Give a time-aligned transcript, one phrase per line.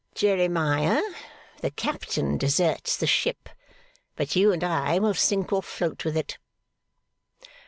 [0.15, 0.99] Jeremiah,
[1.61, 3.47] the captain deserts the ship,
[4.15, 6.39] but you and I will sink or float with it.